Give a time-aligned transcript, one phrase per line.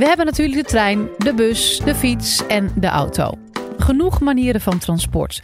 [0.00, 3.32] We hebben natuurlijk de trein, de bus, de fiets en de auto.
[3.78, 5.42] Genoeg manieren van transport.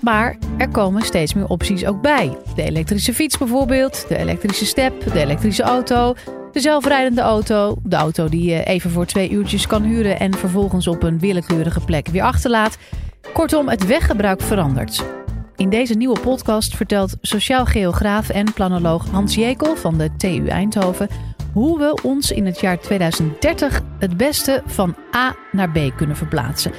[0.00, 2.36] Maar er komen steeds meer opties ook bij.
[2.54, 6.14] De elektrische fiets bijvoorbeeld, de elektrische step, de elektrische auto,
[6.52, 10.86] de zelfrijdende auto, de auto die je even voor twee uurtjes kan huren en vervolgens
[10.86, 12.78] op een willekeurige plek weer achterlaat.
[13.32, 15.04] Kortom, het weggebruik verandert.
[15.56, 21.08] In deze nieuwe podcast vertelt sociaal geograaf en planoloog Hans Jekel van de TU Eindhoven
[21.56, 26.72] hoe we ons in het jaar 2030 het beste van A naar B kunnen verplaatsen.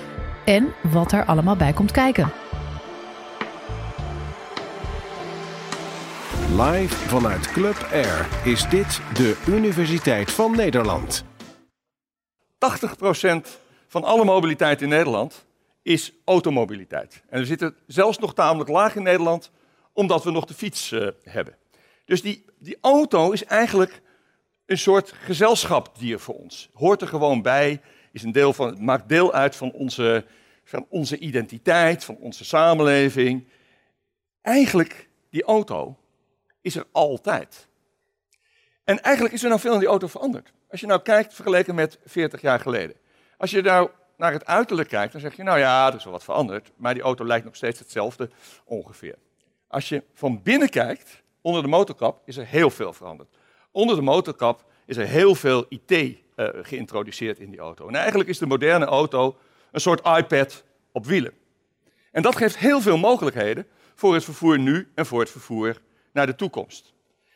[0.45, 2.31] En wat er allemaal bij komt kijken.
[6.55, 11.23] Live vanuit Club Air is dit de Universiteit van Nederland.
[11.23, 11.28] 80%
[13.88, 15.45] van alle mobiliteit in Nederland
[15.81, 17.23] is automobiliteit.
[17.30, 19.52] En we zitten zelfs nog tamelijk laag in Nederland,
[19.94, 21.55] omdat we nog de fiets uh, hebben.
[22.05, 24.02] Dus die, die auto is eigenlijk
[24.67, 26.70] een soort gezelschapsdier voor ons.
[26.73, 27.81] Hoort er gewoon bij,
[28.12, 30.25] is een deel van, maakt deel uit van onze,
[30.64, 33.47] van onze identiteit, van onze samenleving.
[34.42, 35.97] Eigenlijk, die auto
[36.61, 37.67] is er altijd.
[38.83, 40.53] En eigenlijk is er nou veel aan die auto veranderd.
[40.70, 42.95] Als je nou kijkt vergeleken met 40 jaar geleden.
[43.38, 46.14] Als je nou naar het uiterlijk kijkt, dan zeg je, nou ja, er is wel
[46.14, 48.30] wat veranderd, maar die auto lijkt nog steeds hetzelfde
[48.66, 49.16] ongeveer.
[49.67, 53.30] Als je van binnen kijkt, onder de motorkap, is er heel veel veranderd.
[53.78, 57.88] Onder de motorkap is er heel veel IT eh, geïntroduceerd in die auto.
[57.88, 59.38] En eigenlijk is de moderne auto
[59.72, 61.33] een soort iPad op wielen.
[62.11, 65.81] En dat geeft heel veel mogelijkheden voor het vervoer nu en voor het vervoer
[66.14, 66.94] naar de toekomst.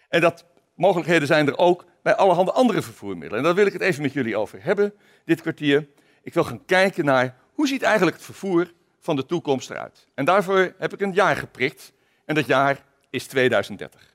[0.10, 3.38] En dat mogelijkheden zijn er ook bij allerhande andere vervoermiddelen.
[3.38, 4.94] En daar wil ik het even met jullie over hebben,
[5.26, 5.88] dit kwartier.
[6.22, 10.08] Ik wil gaan kijken naar hoe ziet eigenlijk het vervoer van de toekomst eruit.
[10.14, 11.94] En daarvoor heb ik een jaar geprikt.
[12.26, 14.11] En dat jaar is 2030.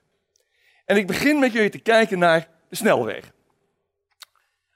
[0.87, 3.31] En ik begin met jullie te kijken naar de snelwegen.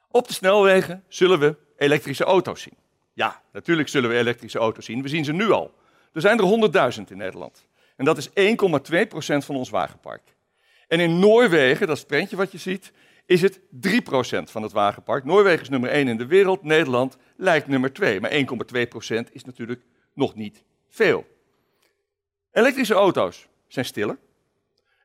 [0.08, 2.78] Op de snelwegen zullen we elektrische auto's zien.
[3.14, 5.02] Ja, natuurlijk zullen we elektrische auto's zien.
[5.02, 5.74] We zien ze nu al.
[6.14, 7.66] Er zijn er 100.000 in Nederland.
[7.96, 8.34] En dat is 1,2%
[9.38, 10.36] van ons wagenpark.
[10.88, 12.92] En in Noorwegen, dat is het prentje wat je ziet,
[13.26, 13.62] is het 3%
[14.44, 15.24] van het wagenpark.
[15.24, 18.20] Noorwegen is nummer 1 in de wereld, Nederland lijkt nummer 2.
[18.20, 19.82] Maar 1,2% is natuurlijk
[20.14, 21.26] nog niet veel.
[22.52, 24.18] Elektrische auto's zijn stiller.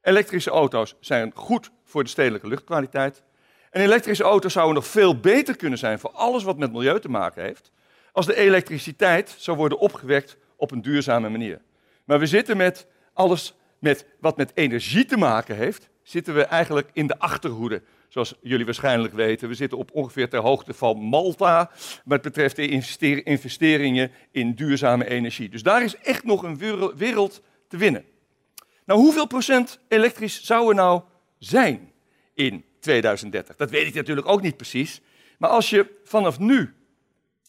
[0.06, 3.22] Elektrische auto's zijn goed voor de stedelijke luchtkwaliteit.
[3.70, 7.08] En elektrische auto's zouden nog veel beter kunnen zijn voor alles wat met milieu te
[7.08, 7.70] maken heeft,
[8.12, 11.60] als de elektriciteit zou worden opgewekt op een duurzame manier.
[12.04, 16.90] Maar we zitten met alles met, wat met energie te maken heeft, zitten we eigenlijk
[16.92, 17.82] in de achterhoede.
[18.08, 21.70] Zoals jullie waarschijnlijk weten, we zitten op ongeveer ter hoogte van Malta
[22.04, 25.48] wat betreft de investeringen in duurzame energie.
[25.48, 26.58] Dus daar is echt nog een
[26.96, 28.04] wereld te winnen.
[28.86, 31.02] Nou, hoeveel procent elektrisch zou er nou
[31.38, 31.92] zijn
[32.34, 33.56] in 2030?
[33.56, 35.00] Dat weet ik natuurlijk ook niet precies.
[35.38, 36.74] Maar als je vanaf nu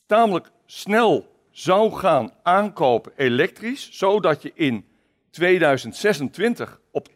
[0.06, 4.86] tamelijk snel zou gaan aankopen elektrisch, zodat je in
[5.30, 7.14] 2026 op 80%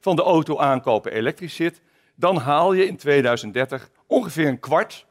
[0.00, 1.80] van de auto aankopen elektrisch zit,
[2.14, 5.06] dan haal je in 2030 ongeveer een kwart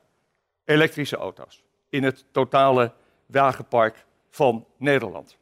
[0.65, 2.93] elektrische auto's in het totale
[3.25, 5.37] wagenpark van Nederland.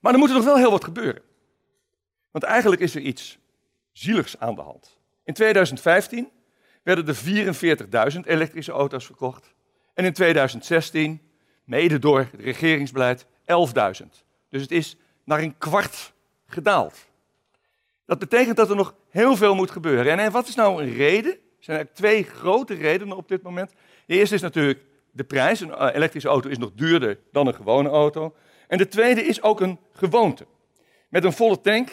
[0.00, 1.22] Maar er moet er nog wel heel wat gebeuren.
[2.30, 3.38] Want eigenlijk is er iets
[3.92, 4.98] zieligs aan de hand.
[5.24, 6.30] In 2015
[6.82, 9.54] werden er 44.000 elektrische auto's verkocht.
[9.94, 11.20] En in 2016,
[11.64, 14.06] mede door het regeringsbeleid, 11.000.
[14.48, 16.12] Dus het is naar een kwart
[16.46, 17.08] gedaald.
[18.06, 20.18] Dat betekent dat er nog heel veel moet gebeuren.
[20.18, 21.32] En wat is nou een reden?
[21.32, 23.72] Er zijn eigenlijk twee grote redenen op dit moment.
[24.06, 24.80] De eerste is natuurlijk
[25.10, 25.60] de prijs.
[25.60, 28.34] Een eh, elektrische auto is nog duurder dan een gewone auto.
[28.70, 30.46] En de tweede is ook een gewoonte.
[31.08, 31.90] Met een volle tank,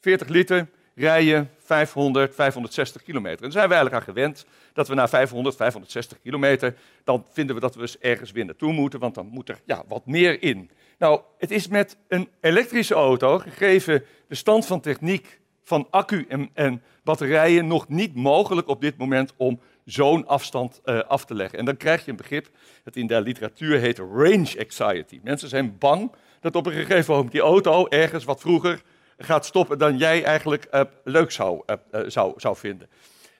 [0.00, 3.44] 40 liter, rij je 500, 560 kilometer.
[3.44, 6.74] En zijn we eigenlijk aan gewend dat we na 500, 560 kilometer,
[7.04, 9.84] dan vinden we dat we eens ergens weer naartoe moeten, want dan moet er ja,
[9.88, 10.70] wat meer in.
[10.98, 16.50] Nou, het is met een elektrische auto, gegeven de stand van techniek van accu en,
[16.54, 21.58] en batterijen, nog niet mogelijk op dit moment om zo'n afstand uh, af te leggen.
[21.58, 22.48] En dan krijg je een begrip
[22.84, 25.20] dat in de literatuur heet range anxiety.
[25.22, 28.82] Mensen zijn bang dat op een gegeven moment die auto ergens wat vroeger
[29.18, 32.90] gaat stoppen dan jij eigenlijk uh, leuk zou, uh, zou, zou vinden.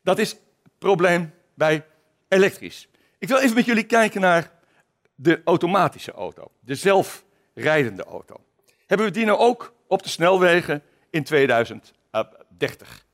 [0.03, 0.41] Dat is het
[0.79, 1.85] probleem bij
[2.29, 2.89] elektrisch.
[3.19, 4.51] Ik wil even met jullie kijken naar
[5.15, 8.37] de automatische auto, de zelfrijdende auto.
[8.87, 13.07] Hebben we die nou ook op de snelwegen in 2030?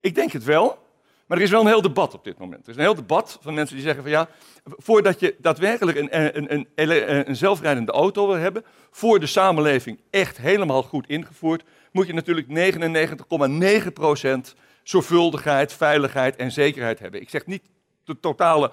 [0.00, 0.86] Ik denk het wel,
[1.30, 2.62] maar er is wel een heel debat op dit moment.
[2.62, 4.28] Er is een heel debat van mensen die zeggen van ja,
[4.64, 10.36] voordat je daadwerkelijk een, een, een, een zelfrijdende auto wil hebben, voor de samenleving echt
[10.36, 12.46] helemaal goed ingevoerd, moet je natuurlijk
[14.50, 17.20] 99,9% zorgvuldigheid, veiligheid en zekerheid hebben.
[17.20, 17.62] Ik zeg niet
[18.04, 18.72] de totale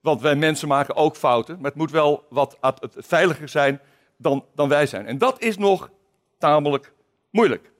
[0.00, 1.54] Want wij mensen maken ook fouten.
[1.56, 2.56] Maar het moet wel wat
[2.96, 3.80] veiliger zijn
[4.16, 5.06] dan, dan wij zijn.
[5.06, 5.90] En dat is nog
[6.38, 6.92] tamelijk
[7.30, 7.72] moeilijk.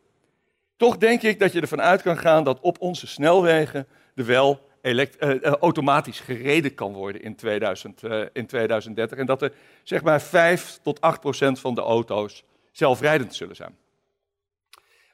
[0.79, 4.69] Toch denk ik dat je ervan uit kan gaan dat op onze snelwegen er wel
[4.81, 9.19] eh, eh, automatisch gereden kan worden in, 2000, eh, in 2030.
[9.19, 9.53] En dat er
[9.83, 13.77] zeg maar 5 tot 8 procent van de auto's zelfrijdend zullen zijn.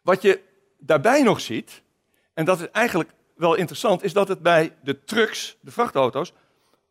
[0.02, 0.40] Wat je
[0.78, 1.82] daarbij nog ziet,
[2.34, 6.32] en dat is eigenlijk wel interessant, is dat het bij de trucks, de vrachtauto's,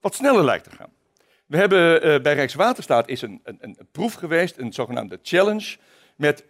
[0.02, 0.92] wat sneller lijkt te gaan.
[1.46, 5.78] We hebben bij Rijkswaterstaat is een, een, een proef geweest, een zogenaamde challenge,
[6.16, 6.44] met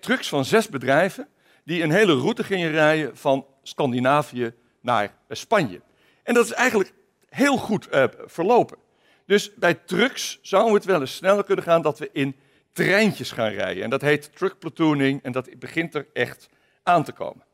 [0.00, 1.28] trucks van zes bedrijven
[1.64, 5.80] die een hele route gingen rijden van Scandinavië naar Spanje.
[6.22, 6.92] En dat is eigenlijk
[7.28, 8.78] heel goed eh, verlopen.
[9.26, 12.36] Dus bij trucks zou het wel eens sneller kunnen gaan dat we in
[12.72, 13.82] treintjes gaan rijden.
[13.82, 16.48] En dat heet truck platooning en dat begint er echt
[16.82, 17.44] aan te komen.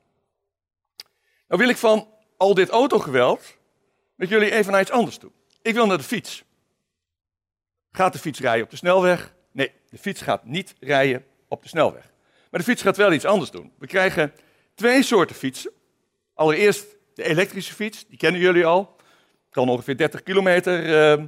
[1.49, 3.57] Nou wil ik van al dit autogeweld
[4.15, 5.31] met jullie even naar iets anders toe.
[5.63, 6.45] Ik wil naar de fiets.
[7.93, 9.35] Gaat de fiets rijden op de snelweg?
[9.53, 12.13] Nee, de fiets gaat niet rijden op de snelweg.
[12.51, 13.73] Maar de fiets gaat wel iets anders doen.
[13.79, 14.33] We krijgen
[14.75, 15.71] twee soorten fietsen.
[16.35, 18.97] Allereerst de elektrische fiets, die kennen jullie al.
[19.51, 20.85] Kan ongeveer 30 kilometer.
[20.85, 21.25] eh,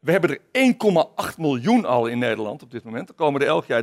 [0.00, 3.08] We hebben er 1,8 miljoen al in Nederland op dit moment.
[3.08, 3.82] Er komen er elk jaar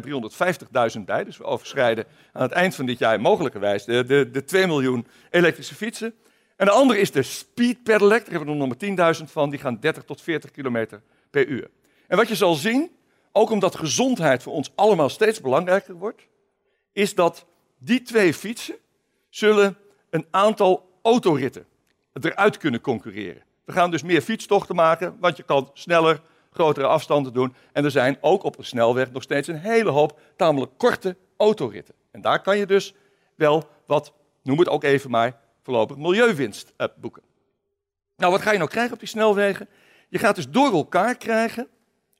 [0.96, 1.24] 350.000 bij.
[1.24, 5.08] Dus we overschrijden aan het eind van dit jaar mogelijkerwijs de, de, de 2 miljoen
[5.30, 6.14] elektrische fietsen.
[6.56, 8.20] En de andere is de speed pedelec.
[8.20, 9.50] Daar hebben we er nog maar 10.000 van.
[9.50, 11.70] Die gaan 30 tot 40 kilometer per uur.
[12.08, 12.92] En wat je zal zien,
[13.32, 16.22] ook omdat gezondheid voor ons allemaal steeds belangrijker wordt,
[16.94, 17.46] is dat
[17.78, 18.76] die twee fietsen
[19.30, 19.78] zullen
[20.10, 21.66] een aantal autoritten
[22.14, 23.42] eruit kunnen concurreren.
[23.66, 26.22] We gaan dus meer fietstochten maken, want je kan sneller
[26.52, 27.56] grotere afstanden doen.
[27.72, 31.96] En er zijn ook op de snelweg nog steeds een hele hoop tamelijk korte autoritten.
[32.12, 32.94] En daar kan je dus
[33.36, 34.14] wel wat,
[34.44, 37.24] noem het ook even maar, voorlopig milieuwinst eh, boeken.
[38.18, 39.70] Nou, wat ga je nou krijgen op die snelwegen?
[40.10, 41.68] Je gaat dus door elkaar krijgen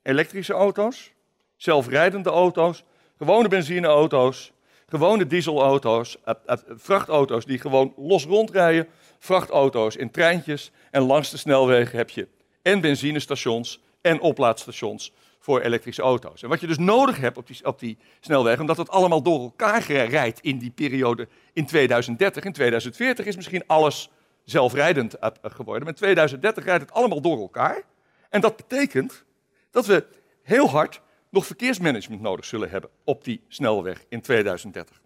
[0.02, 1.12] elektrische auto's,
[1.56, 2.84] zelfrijdende auto's,
[3.18, 4.52] gewone benzineauto's,
[4.92, 10.70] gewone dieselauto's, eh, eh, vrachtauto's die gewoon los rondrijden, vrachtauto's in treintjes.
[10.90, 12.28] En langs de snelwegen heb je
[12.62, 16.42] en benzinestations en oplaadstations voor elektrische auto's.
[16.42, 19.40] En wat je dus nodig hebt op die, op die snelwegen, omdat het allemaal door
[19.40, 22.44] elkaar rijdt in die periode in 2030.
[22.44, 24.10] In 2040 is misschien alles
[24.44, 27.82] zelfrijdend eh, geworden, maar in 2030 rijdt het allemaal door elkaar.
[28.28, 29.24] En dat betekent
[29.70, 30.04] dat we
[30.42, 31.00] heel hard
[31.32, 35.00] nog verkeersmanagement nodig zullen hebben op die snelweg in 2030.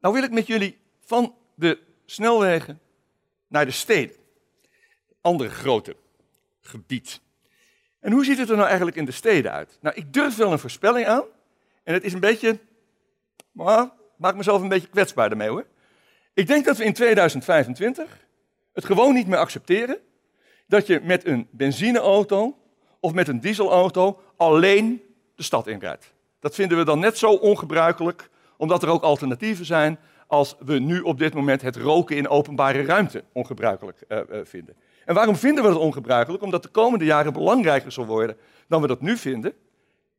[0.00, 2.80] Nou wil ik met jullie van de snelwegen
[3.48, 4.16] naar de steden.
[5.20, 5.96] Andere grote
[6.60, 7.20] gebied.
[8.00, 9.78] En hoe ziet het er nou eigenlijk in de steden uit?
[9.80, 11.24] Nou, ik durf wel een voorspelling aan.
[11.82, 12.58] En het is een beetje,
[13.52, 15.66] maar maak mezelf een beetje kwetsbaar daarmee hoor.
[16.34, 18.26] Ik denk dat we in 2025
[18.72, 19.98] het gewoon niet meer accepteren
[20.66, 22.58] dat je met een benzineauto
[23.04, 25.02] of met een dieselauto alleen
[25.34, 26.14] de stad inrijdt.
[26.40, 31.00] Dat vinden we dan net zo ongebruikelijk, omdat er ook alternatieven zijn als we nu
[31.00, 34.76] op dit moment het roken in openbare ruimte ongebruikelijk uh, uh, vinden.
[35.04, 36.42] En waarom vinden we dat ongebruikelijk?
[36.42, 38.36] Omdat de komende jaren belangrijker zal worden
[38.68, 39.52] dan we dat nu vinden.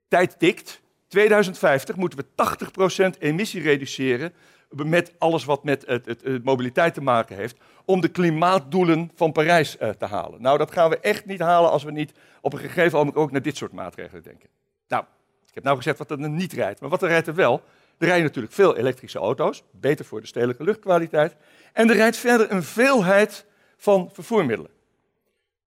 [0.07, 0.81] Tijd tikt.
[1.07, 4.33] 2050 moeten we 80% emissie reduceren
[4.69, 9.77] met alles wat met het, het, mobiliteit te maken heeft, om de klimaatdoelen van Parijs
[9.79, 10.41] uh, te halen.
[10.41, 12.11] Nou, dat gaan we echt niet halen als we niet
[12.41, 14.49] op een gegeven moment ook naar dit soort maatregelen denken.
[14.87, 15.03] Nou,
[15.47, 17.61] ik heb nou gezegd wat er niet rijdt, maar wat er rijdt er wel.
[17.97, 21.35] Er rijden natuurlijk veel elektrische auto's, beter voor de stedelijke luchtkwaliteit.
[21.73, 23.45] En er rijdt verder een veelheid
[23.77, 24.71] van vervoermiddelen.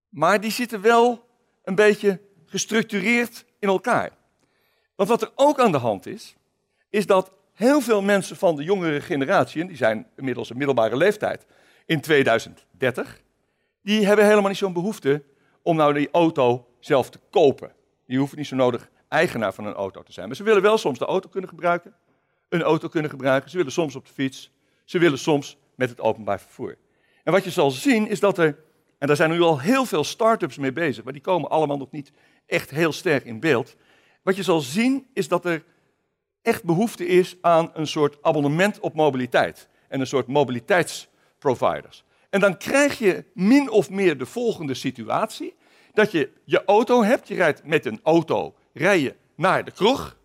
[0.08, 1.28] Maar die zitten wel
[1.62, 4.10] een beetje gestructureerd in elkaar.
[4.94, 6.36] Want wat er ook aan de hand is,
[6.90, 10.96] is dat heel veel mensen van de jongere generatie, en die zijn inmiddels een middelbare
[10.96, 11.46] leeftijd,
[11.86, 13.22] in 2030,
[13.82, 15.22] die hebben helemaal niet zo'n behoefte
[15.62, 17.72] om nou die auto zelf te kopen.
[18.06, 20.26] Die hoeven niet zo nodig eigenaar van een auto te zijn.
[20.26, 21.94] Maar ze willen wel soms de auto kunnen gebruiken,
[22.48, 23.50] een auto kunnen gebruiken.
[23.50, 24.50] Ze willen soms op de fiets,
[24.84, 26.76] ze willen soms met het openbaar vervoer.
[27.24, 28.58] En wat je zal zien is dat er,
[28.98, 31.90] en daar zijn nu al heel veel start-ups mee bezig, maar die komen allemaal nog
[31.90, 32.12] niet
[32.46, 33.76] echt heel sterk in beeld.
[34.22, 35.64] Wat je zal zien is dat er
[36.42, 42.04] echt behoefte is aan een soort abonnement op mobiliteit en een soort mobiliteitsproviders.
[42.30, 45.54] En dan krijg je min of meer de volgende situatie,
[45.92, 50.16] dat je je auto hebt, je rijdt met een auto, rij je naar de kroeg,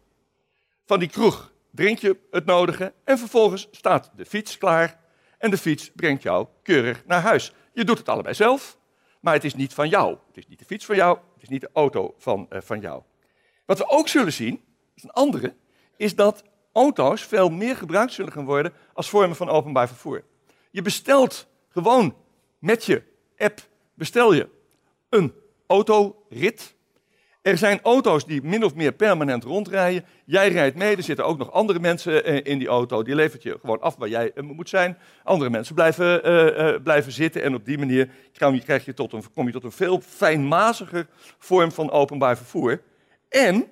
[0.85, 4.99] van die kroeg drink je het nodige en vervolgens staat de fiets klaar
[5.37, 7.53] en de fiets brengt jou keurig naar huis.
[7.73, 8.77] Je doet het allebei zelf,
[9.19, 10.17] maar het is niet van jou.
[10.27, 12.79] Het is niet de fiets van jou, het is niet de auto van, uh, van
[12.79, 13.01] jou.
[13.65, 14.63] Wat we ook zullen zien,
[14.95, 15.55] is een andere,
[15.97, 20.23] is dat auto's veel meer gebruikt zullen gaan worden als vormen van openbaar vervoer.
[20.71, 22.15] Je bestelt gewoon
[22.59, 23.03] met je
[23.37, 23.59] app
[23.93, 24.49] bestel je
[25.09, 25.33] een
[25.67, 26.75] autorit.
[27.41, 30.05] Er zijn auto's die min of meer permanent rondrijden.
[30.25, 33.03] Jij rijdt mee, er zitten ook nog andere mensen eh, in die auto.
[33.03, 34.97] Die levert je gewoon af waar jij eh, moet zijn.
[35.23, 37.43] Andere mensen blijven, uh, blijven zitten.
[37.43, 38.09] En op die manier
[38.63, 41.07] krijg je tot een, kom je tot een veel fijnmaziger
[41.37, 42.81] vorm van openbaar vervoer.
[43.29, 43.71] En,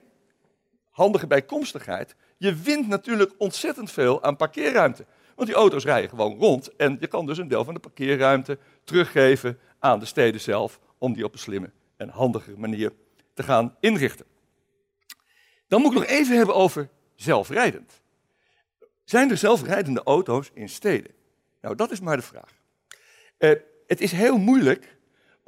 [0.91, 5.05] handige bijkomstigheid, je wint natuurlijk ontzettend veel aan parkeerruimte.
[5.35, 6.75] Want die auto's rijden gewoon rond.
[6.75, 10.79] En je kan dus een deel van de parkeerruimte teruggeven aan de steden zelf.
[10.97, 12.91] Om die op een slimme en handige manier
[13.33, 14.25] te gaan inrichten.
[15.67, 18.01] Dan moet ik nog even hebben over zelfrijdend.
[19.03, 21.11] Zijn er zelfrijdende auto's in steden?
[21.61, 22.51] Nou, dat is maar de vraag.
[23.39, 23.49] Uh,
[23.87, 24.97] het is heel moeilijk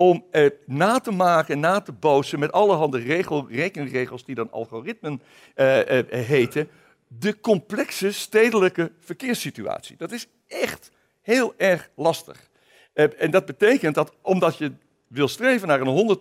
[0.04, 0.26] om
[0.66, 5.22] na te maken, na te bozen met allerhande regel, rekenregels die dan algoritmen
[5.56, 5.80] uh,
[6.10, 6.70] heten,
[7.08, 9.98] de complexe stedelijke verkeerssituatie.
[9.98, 10.92] Dat is echt
[11.22, 12.50] heel erg lastig.
[12.94, 14.72] en dat betekent dat omdat je
[15.08, 16.18] wil streven naar een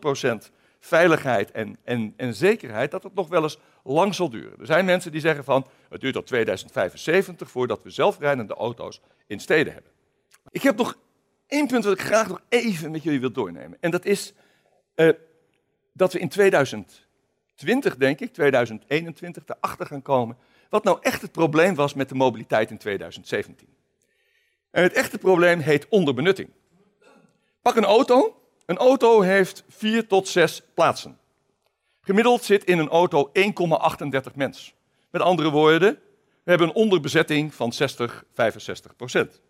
[0.47, 4.59] 100% veiligheid en, en, en zekerheid, dat het nog wel eens lang zal duren.
[4.61, 9.41] Er zijn mensen die zeggen van, het duurt tot 2075 voordat we zelfrijdende auto's in
[9.41, 9.91] steden hebben.
[10.51, 10.97] Ik heb nog
[11.53, 13.79] één punt dat ik graag nog even met jullie wil doornemen.
[13.81, 14.33] En dat is
[14.97, 15.11] uh,
[15.93, 20.37] dat we in 2020, denk ik, 2021, erachter gaan komen
[20.69, 23.69] wat nou echt het probleem was met de mobiliteit in 2017.
[24.71, 26.51] En het echte probleem heet onderbenutting.
[27.63, 31.19] Pak een auto een auto heeft 4 tot 6 plaatsen.
[32.01, 33.31] Gemiddeld zit in een auto
[34.31, 34.75] 1,38 mens.
[35.11, 35.99] Met andere woorden,
[36.43, 39.41] we hebben een onderbezetting van 60, 65 procent.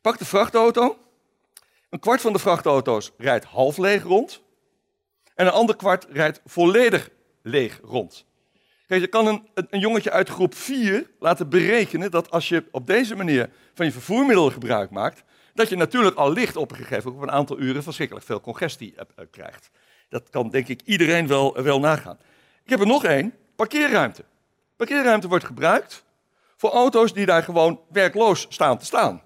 [0.00, 0.98] Pak de vrachtauto.
[1.92, 4.42] Een kwart van de vrachtauto's rijdt half leeg rond.
[5.34, 7.10] En een ander kwart rijdt volledig
[7.42, 8.26] leeg rond.
[8.86, 12.86] Kijk, je kan een, een jongetje uit groep 4 laten berekenen dat als je op
[12.86, 15.22] deze manier van je vervoermiddelen gebruik maakt,
[15.54, 18.40] dat je natuurlijk al licht op een gegeven moment op een aantal uren verschrikkelijk veel
[18.40, 19.70] congestie uh, krijgt.
[20.08, 22.18] Dat kan denk ik iedereen wel, wel nagaan.
[22.64, 24.24] Ik heb er nog één, parkeerruimte.
[24.76, 26.04] Parkeerruimte wordt gebruikt
[26.56, 29.22] voor auto's die daar gewoon werkloos staan te staan.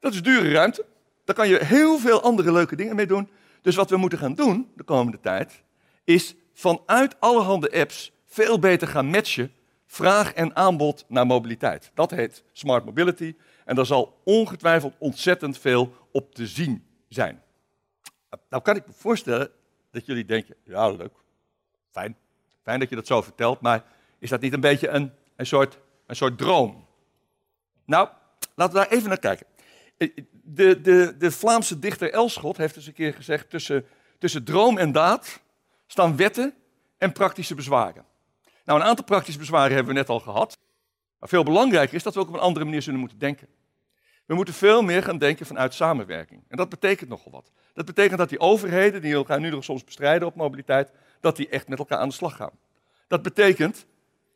[0.00, 0.90] Dat is dure ruimte.
[1.24, 3.30] Daar kan je heel veel andere leuke dingen mee doen.
[3.60, 5.62] Dus wat we moeten gaan doen de komende tijd,
[6.04, 9.52] is vanuit allerhande apps veel beter gaan matchen
[9.86, 11.90] vraag en aanbod naar mobiliteit.
[11.94, 13.34] Dat heet smart mobility.
[13.64, 17.42] En daar zal ongetwijfeld ontzettend veel op te zien zijn.
[18.48, 19.50] Nou kan ik me voorstellen
[19.90, 21.12] dat jullie denken, ja leuk,
[21.90, 22.16] fijn,
[22.62, 23.84] fijn dat je dat zo vertelt, maar
[24.18, 26.86] is dat niet een beetje een, een, soort, een soort droom?
[27.84, 28.08] Nou,
[28.54, 29.46] laten we daar even naar kijken.
[30.44, 33.86] De, de, de Vlaamse dichter Elschot heeft eens een keer gezegd, tussen,
[34.18, 35.40] tussen droom en daad
[35.86, 36.54] staan wetten
[36.98, 38.04] en praktische bezwaren.
[38.64, 40.58] Nou, een aantal praktische bezwaren hebben we net al gehad.
[41.18, 43.48] Maar veel belangrijker is dat we ook op een andere manier zullen moeten denken.
[44.26, 46.44] We moeten veel meer gaan denken vanuit samenwerking.
[46.48, 47.50] En dat betekent nogal wat.
[47.74, 50.90] Dat betekent dat die overheden, die elkaar nu nog soms bestrijden op mobiliteit,
[51.20, 52.58] dat die echt met elkaar aan de slag gaan.
[53.06, 53.86] Dat betekent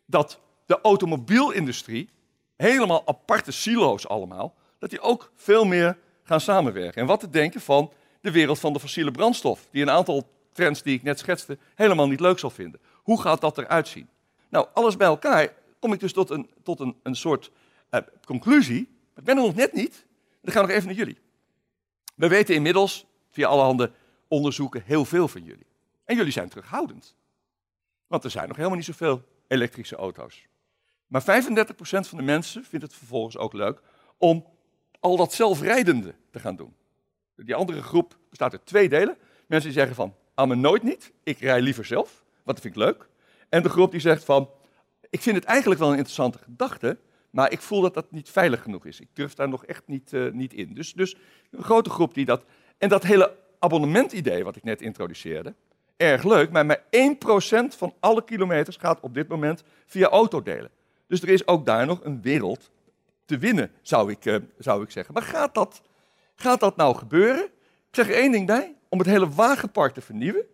[0.06, 2.10] dat de automobielindustrie,
[2.56, 7.00] helemaal aparte silo's allemaal, dat die ook veel meer gaan samenwerken.
[7.00, 10.82] En wat te denken van de wereld van de fossiele brandstof, die een aantal trends
[10.82, 12.80] die ik net schetste helemaal niet leuk zal vinden.
[12.92, 14.08] Hoe gaat dat eruit zien?
[14.48, 17.50] Nou, alles bij elkaar kom ik dus tot een, tot een, een soort
[17.90, 18.80] uh, conclusie.
[19.16, 20.06] Ik ben er nog net niet.
[20.42, 21.18] Dan gaan we nog even naar jullie.
[22.14, 23.92] We weten inmiddels, via allerhande
[24.28, 25.66] onderzoeken, heel veel van jullie.
[26.04, 27.16] En jullie zijn terughoudend.
[28.06, 30.46] Want er zijn nog helemaal niet zoveel elektrische auto's.
[31.06, 31.24] Maar 35%
[31.80, 33.80] van de mensen vindt het vervolgens ook leuk
[34.18, 34.46] om
[35.06, 36.74] al dat zelfrijdende te gaan doen.
[37.36, 39.16] Die andere groep bestaat uit twee delen.
[39.46, 42.76] Mensen die zeggen van, aan me nooit niet, ik rij liever zelf, want dat vind
[42.76, 43.08] ik leuk.
[43.48, 44.50] En de groep die zegt van,
[45.10, 46.98] ik vind het eigenlijk wel een interessante gedachte,
[47.30, 49.00] maar ik voel dat dat niet veilig genoeg is.
[49.00, 50.74] Ik durf daar nog echt niet, uh, niet in.
[50.74, 51.16] Dus, dus
[51.50, 52.44] een grote groep die dat...
[52.78, 55.54] En dat hele abonnementidee wat ik net introduceerde,
[55.96, 56.84] erg leuk, maar maar 1%
[57.76, 60.70] van alle kilometers gaat op dit moment via autodelen.
[61.06, 62.70] Dus er is ook daar nog een wereld
[63.26, 65.14] te winnen, zou ik, uh, zou ik zeggen.
[65.14, 65.82] Maar gaat dat,
[66.34, 67.44] gaat dat nou gebeuren?
[67.88, 68.74] Ik zeg er één ding bij.
[68.88, 70.46] Om het hele wagenpark te vernieuwen,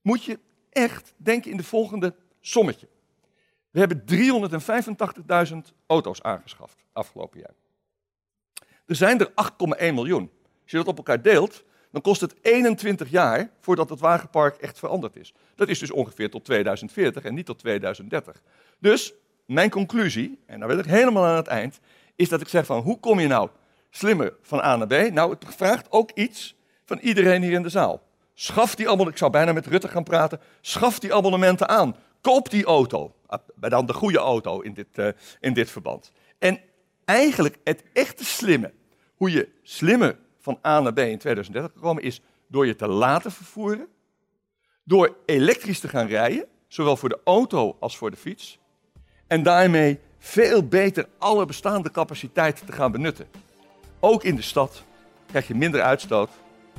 [0.00, 0.38] moet je
[0.70, 2.88] echt denken in de volgende sommetje.
[3.70, 4.04] We hebben
[5.50, 7.54] 385.000 auto's aangeschaft afgelopen jaar.
[8.86, 10.30] Er zijn er 8,1 miljoen.
[10.62, 14.78] Als je dat op elkaar deelt, dan kost het 21 jaar voordat het wagenpark echt
[14.78, 15.34] veranderd is.
[15.54, 18.42] Dat is dus ongeveer tot 2040 en niet tot 2030.
[18.78, 19.14] Dus
[19.46, 21.80] mijn conclusie, en dan ben ik helemaal aan het eind,
[22.16, 23.48] is dat ik zeg van hoe kom je nou
[23.90, 25.12] slimmer van A naar B?
[25.12, 28.02] Nou, het vraagt ook iets van iedereen hier in de zaal.
[28.34, 31.96] Schaf die abonnementen, ik zou bijna met Rutte gaan praten, schaf die abonnementen aan.
[32.20, 33.14] Koop die auto.
[33.54, 35.08] Maar dan de goede auto in dit, uh,
[35.40, 36.10] in dit verband.
[36.38, 36.60] En
[37.04, 38.72] eigenlijk het echte slimme,
[39.14, 43.32] hoe je slimme van A naar B in 2030 gekomen is door je te laten
[43.32, 43.88] vervoeren,
[44.84, 48.58] door elektrisch te gaan rijden, zowel voor de auto als voor de fiets,
[49.34, 53.26] en daarmee veel beter alle bestaande capaciteiten te gaan benutten.
[54.00, 54.82] Ook in de stad
[55.26, 56.30] krijg je minder uitstoot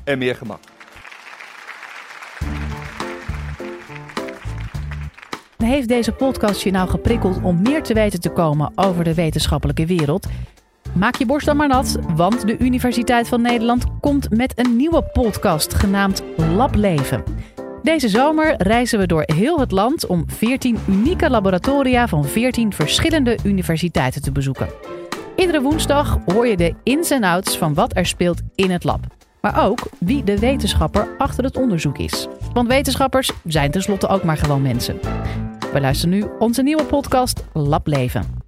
[0.04, 0.60] en meer gemak.
[5.58, 9.86] Heeft deze podcast je nou geprikkeld om meer te weten te komen over de wetenschappelijke
[9.86, 10.28] wereld?
[10.94, 15.04] Maak je borst dan maar nat, want de Universiteit van Nederland komt met een nieuwe
[15.04, 17.24] podcast genaamd Lableven.
[17.86, 23.38] Deze zomer reizen we door heel het land om 14 unieke laboratoria van 14 verschillende
[23.44, 24.68] universiteiten te bezoeken.
[25.36, 29.00] Iedere woensdag hoor je de ins en outs van wat er speelt in het lab.
[29.42, 32.28] Maar ook wie de wetenschapper achter het onderzoek is.
[32.54, 35.00] Want wetenschappers zijn tenslotte ook maar gewoon mensen.
[35.74, 38.45] We luisteren nu onze nieuwe podcast Lableven.